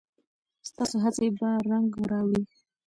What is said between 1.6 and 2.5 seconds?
رنګ راوړي.